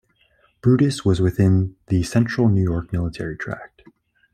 Brutus 0.63 1.05
was 1.05 1.21
within 1.21 1.75
the 1.85 2.01
Central 2.01 2.49
New 2.49 2.63
York 2.63 2.91
Military 2.91 3.37
Tract. 3.37 3.83